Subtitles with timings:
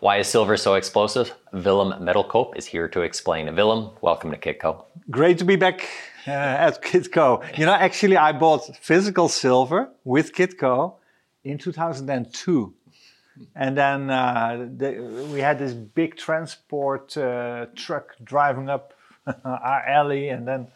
[0.00, 1.34] Why is silver so explosive?
[1.52, 3.54] Willem Middelkoop is here to explain.
[3.56, 4.84] Willem, welcome to Kitco.
[5.10, 5.88] Great to be back
[6.26, 7.42] uh, at Kitco.
[7.56, 10.96] You know, actually, I bought physical silver with Kitco
[11.44, 12.74] in 2002.
[13.54, 14.68] And then uh,
[15.32, 18.92] we had this big transport uh, truck driving up
[19.44, 20.68] our alley, and then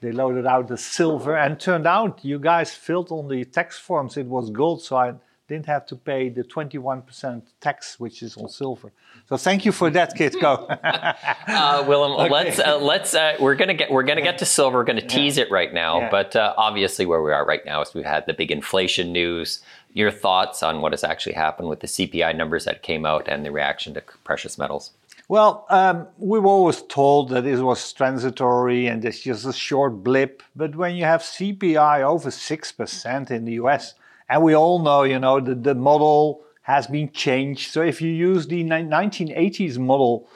[0.00, 1.36] they loaded out the silver.
[1.36, 5.14] And turned out, you guys filled on the tax forms it was gold, so I
[5.46, 8.92] didn't have to pay the 21% tax, which is on silver.
[9.28, 10.78] So thank you for that, Kitco.
[11.48, 12.30] uh, Willem, okay.
[12.30, 14.78] let's uh, let's uh, we're gonna get we're gonna get to silver.
[14.78, 15.44] We're gonna tease yeah.
[15.44, 16.10] it right now, yeah.
[16.10, 19.62] but uh, obviously where we are right now is we've had the big inflation news.
[19.92, 23.44] Your thoughts on what has actually happened with the CPI numbers that came out and
[23.44, 24.92] the reaction to precious metals?
[25.28, 30.04] Well, um, we were always told that it was transitory and it's just a short
[30.04, 30.42] blip.
[30.54, 33.94] But when you have CPI over 6% in the US,
[34.28, 37.72] and we all know, you know, the, the model has been changed.
[37.72, 40.28] So if you use the 1980s model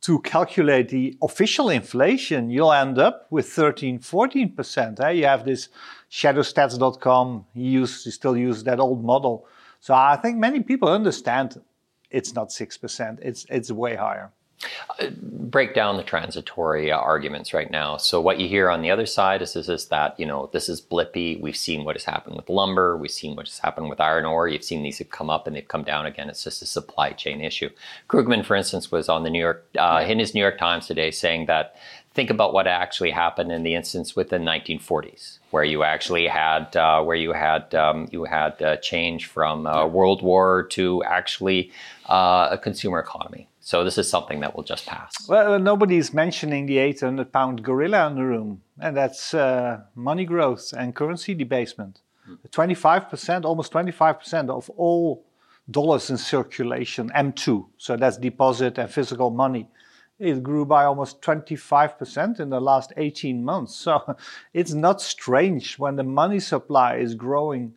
[0.00, 5.00] to calculate the official inflation, you'll end up with 13, 14%.
[5.00, 5.10] Eh?
[5.10, 5.68] You have this
[6.10, 9.46] shadowstats.com, used, he still uses that old model.
[9.80, 11.60] So I think many people understand
[12.10, 14.32] it's not 6%, it's, it's way higher.
[15.22, 17.96] Break down the transitory uh, arguments right now.
[17.96, 20.68] So what you hear on the other side is, is, is that you know this
[20.68, 21.40] is blippy.
[21.40, 22.96] We've seen what has happened with lumber.
[22.96, 24.48] We've seen what has happened with iron ore.
[24.48, 26.28] You've seen these have come up and they've come down again.
[26.28, 27.70] It's just a supply chain issue.
[28.08, 31.10] Krugman, for instance, was on the New York uh, in his New York Times today
[31.10, 31.76] saying that
[32.14, 36.74] think about what actually happened in the instance with the 1940s, where you actually had
[36.76, 41.70] uh, where you had um, you had uh, change from uh, World War to actually
[42.08, 43.47] uh, a consumer economy.
[43.68, 45.12] So this is something that will just pass.
[45.28, 50.72] Well, nobody's mentioning the 800 pound gorilla in the room, and that's uh, money growth
[50.72, 52.00] and currency debasement.
[52.48, 55.22] 25%, almost 25% of all
[55.70, 59.68] dollars in circulation, M2, so that's deposit and physical money,
[60.18, 63.76] it grew by almost 25% in the last 18 months.
[63.76, 64.16] So
[64.54, 67.76] it's not strange when the money supply is growing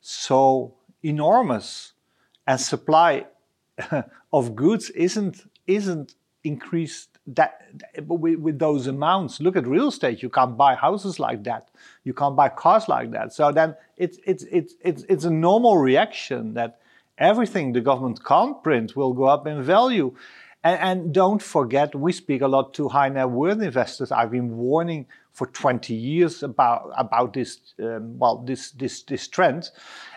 [0.00, 0.72] so
[1.02, 1.92] enormous
[2.46, 3.26] and supply
[4.32, 6.14] of goods isn't isn't
[6.44, 7.62] increased that
[8.06, 9.40] with, with, those amounts.
[9.40, 10.22] Look at real estate.
[10.22, 11.70] You can't buy houses like that.
[12.04, 13.32] You can't buy cars like that.
[13.32, 16.78] So then it's it's it's it's it's a normal reaction that
[17.18, 20.14] everything the government can't print will go up in value.
[20.62, 24.12] And, and don't forget, we speak a lot to high net worth investors.
[24.12, 29.70] I've been warning for 20 years about about this um, well this this this trend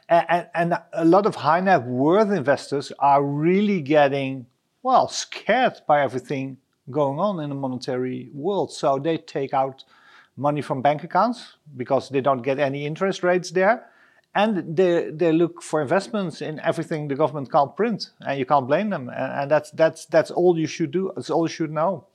[0.09, 4.47] and, and, a lot of high net worth investors are really getting,
[4.81, 6.57] well, scared by everything
[6.89, 8.71] going on in the monetary world.
[8.71, 9.83] So they take out
[10.35, 13.85] money from bank accounts because they don't get any interest rates there.
[14.33, 18.67] And they, they look for investments in everything the government can't print, and you can't
[18.67, 19.11] blame them.
[19.15, 22.07] And, that's, that's, that's all you should do, that's all you should know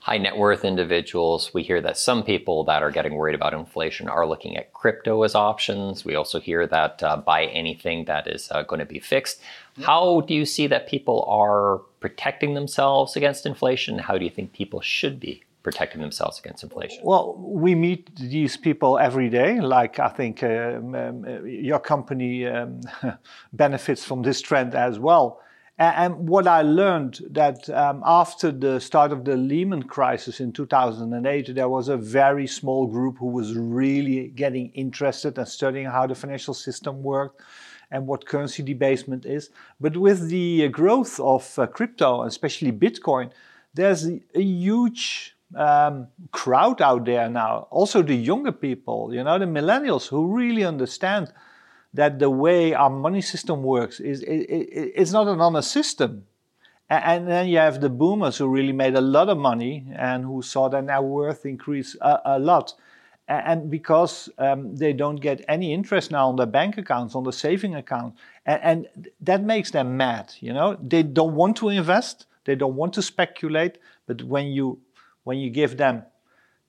[0.00, 1.52] high net worth individuals.
[1.52, 5.22] We hear that some people that are getting worried about inflation are looking at crypto
[5.24, 6.04] as options.
[6.04, 9.40] We also hear that uh, buy anything that is uh, going to be fixed.
[9.82, 13.98] How do you see that people are protecting themselves against inflation?
[13.98, 17.00] How do you think people should be protecting themselves against inflation?
[17.02, 19.60] Well, we meet these people every day.
[19.60, 22.80] Like I think um, um, your company um,
[23.52, 25.40] benefits from this trend as well.
[25.78, 31.54] And what I learned that um, after the start of the Lehman crisis in 2008,
[31.54, 36.14] there was a very small group who was really getting interested and studying how the
[36.14, 37.42] financial system worked
[37.90, 39.50] and what currency debasement is.
[39.78, 43.30] But with the growth of uh, crypto, especially Bitcoin,
[43.74, 47.68] there's a, huge um, crowd out there now.
[47.70, 51.32] Also, the younger people, you know, the millennials who really understand
[51.96, 56.26] that the way our money system works is it, it, it's not an honest system.
[56.88, 60.40] And, then you have the boomers who really made a lot of money and who
[60.40, 62.74] saw their net worth increase a, a lot.
[63.26, 67.32] And because um, they don't get any interest now on their bank accounts, on the
[67.32, 68.14] saving account,
[68.44, 70.32] and, and that makes them mad.
[70.38, 73.78] You know, they don't want to invest, they don't want to speculate.
[74.06, 74.78] But when you
[75.24, 76.04] when you give them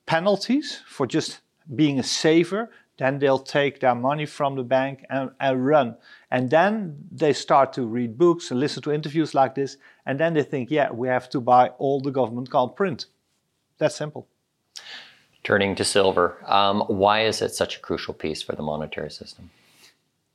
[0.07, 1.41] penalties for just
[1.75, 5.95] being a saver, then they'll take their money from the bank and, and, run.
[6.31, 9.77] And then they start to read books and listen to interviews like this.
[10.05, 13.05] And then they think, yeah, we have to buy all the government can't print.
[13.77, 14.27] That's simple.
[15.43, 19.49] Turning to silver, um, why is it such a crucial piece for the monetary system?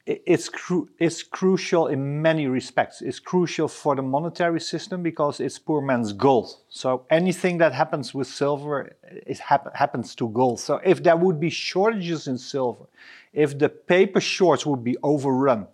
[0.07, 0.89] It's, cru-
[1.31, 3.03] crucial in many respects.
[3.03, 6.57] It's crucial for the monetary system because it's poor man's gold.
[6.69, 10.59] So anything that happens with silver it hap- happens to gold.
[10.61, 12.87] So if there would be shortages in silver,
[13.33, 15.69] if the paper shorts would be overrun,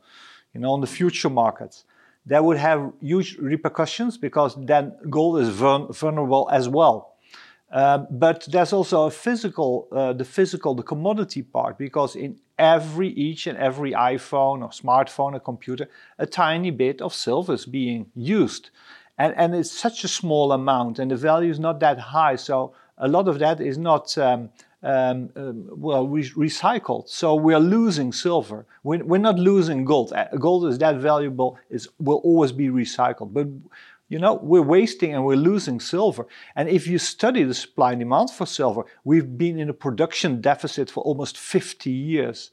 [0.52, 1.84] you know, on the future markets,
[2.26, 7.14] that would have huge repercussions because then gold is vulnerable as well.
[7.70, 13.08] Uh, but there's also a physical, uh, the physical, the commodity part, because in every,
[13.08, 15.86] each and every iPhone or smartphone or computer,
[16.18, 18.70] a tiny bit of silver is being used.
[19.18, 22.36] And, and it's such a small amount, and the value is not that high.
[22.36, 24.50] So a lot of that is not um,
[24.82, 27.08] um, um, well re- recycled.
[27.08, 28.64] So we're losing silver.
[28.82, 30.12] We're, we're, not losing gold.
[30.12, 31.58] Uh, gold is that valuable.
[31.68, 33.32] It will always be recycled.
[33.32, 33.48] But
[34.08, 36.26] you know we're wasting and we're losing silver.
[36.56, 40.40] And if you study the supply and demand for silver, we've been in a production
[40.40, 42.50] deficit for almost 50 years.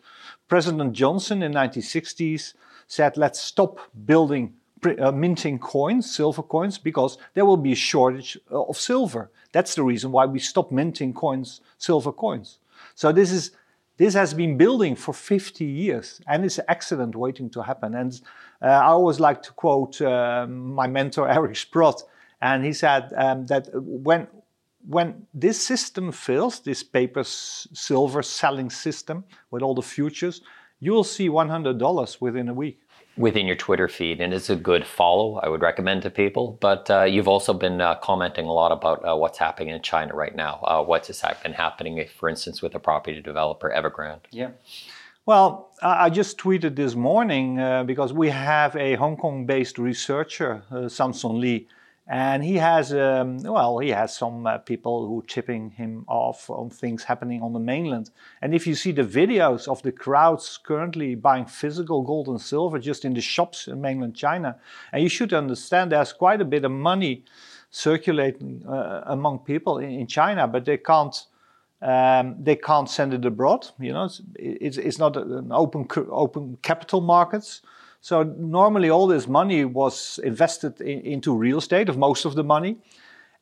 [0.48, 2.54] President Johnson in 1960s
[2.88, 4.56] said, "Let's stop building."
[5.00, 9.32] Uh, minting coins, silver coins, because there will be a shortage uh, of silver.
[9.52, 12.60] That's the reason why we stopped minting coins, silver coins.
[12.94, 13.52] So this is
[13.98, 17.96] this has been building for 50 years, and it's an accident waiting to happen.
[17.96, 18.20] And
[18.62, 22.04] uh, I always like to quote uh, my mentor Eric Sprott,
[22.42, 24.28] and he said um, that when
[24.88, 30.42] when this system fails, this paper silver selling system with all the futures,
[30.80, 32.82] you will see $100 within a week
[33.18, 35.36] within your Twitter feed, and it's a good follow.
[35.38, 36.58] I would recommend to people.
[36.60, 40.14] But uh, you've also been uh, commenting a lot about uh, what's happening in China
[40.14, 40.60] right now.
[40.64, 44.26] Uh, what's been happening, for instance, with the property developer Evergrande?
[44.32, 44.52] Yeah.
[45.26, 50.88] Well, I just tweeted this morning uh, because we have a Hong Kong-based researcher, uh,
[50.88, 51.68] Samson Lee,
[52.08, 56.70] and he has um, well he has some uh, people who chipping him off on
[56.70, 58.12] things happening on the mainland.
[58.42, 62.78] And if you see the videos of the crowds currently buying physical gold and silver
[62.78, 64.56] just in the shops in mainland china
[64.92, 67.24] and you should understand there's quite a bit of money
[67.72, 71.26] circulating uh, among people in, in, china but they can't
[71.82, 74.06] um, they can't send it abroad you know?
[74.06, 77.62] It's, it's, it's not an open open capital markets
[78.06, 82.44] so normally all this money was invested in, into real estate, of most of the
[82.44, 82.78] money.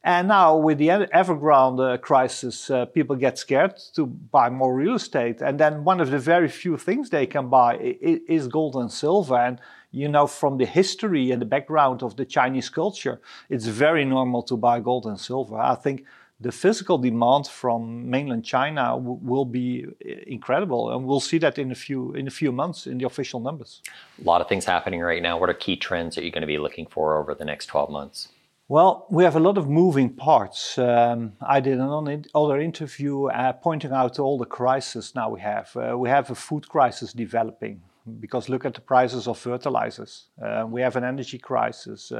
[0.05, 4.95] And now with the Evergrande uh, crisis, uh, people get scared to buy more real
[4.95, 5.41] estate.
[5.41, 9.35] And then one of the very few things they can buy is gold and silver.
[9.35, 9.59] And
[9.91, 13.19] you know, from the history and the background of the Chinese culture,
[13.49, 15.57] it's very normal to buy gold and silver.
[15.57, 16.05] I think
[16.39, 19.85] the physical demand from mainland China will be
[20.27, 23.39] incredible, and we'll see that in a few in a few months in the official
[23.39, 23.81] numbers.
[24.21, 25.37] A lot of things happening right now.
[25.37, 27.89] What are key trends that you're going to be looking for over the next 12
[27.89, 28.29] months?
[28.69, 30.77] Well, we have a lot of moving parts.
[30.77, 35.75] Um, I did another interview uh, pointing out all the crises now we have.
[35.75, 37.81] Uh, we have a food crisis developing
[38.19, 40.27] because look at the prices of fertilizers.
[40.41, 42.11] Uh, we have an energy crisis.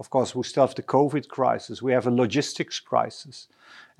[0.00, 1.82] Of course, we still have the COVID crisis.
[1.82, 3.48] We have a logistics crisis.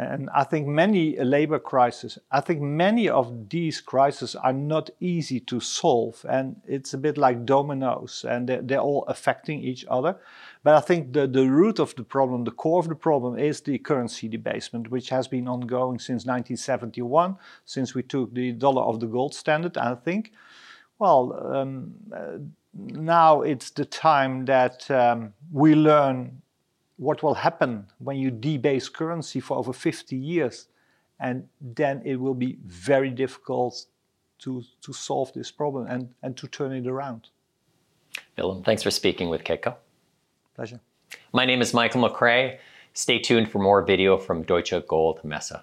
[0.01, 4.91] And I think many a labor crisis, I think many of these crises are not
[5.01, 6.25] easy to solve.
[6.31, 10.17] And it's a bit like dominoes and they're, they're all affecting each other.
[10.63, 13.61] But I think the, the root of the problem, the core of the problem is
[13.61, 19.01] the currency debasement, which has been ongoing since 1971, since we took the dollar of
[19.01, 19.77] the gold standard.
[19.77, 20.33] And I think,
[21.01, 22.39] well, um, uh,
[22.79, 26.41] now it's the time that um, we learn
[26.97, 30.69] what will happen when you debase currency for over 50 years.
[31.21, 33.87] And then it will be very difficult
[34.41, 37.31] to, to solve this problem and, and to turn it around.
[38.37, 39.75] Willem, thanks for speaking with Kitco.
[40.55, 40.81] Pleasure.
[41.33, 42.59] My name is Michelle Makori.
[42.93, 45.63] Stay tuned for more video from Deutsche Goldmesse.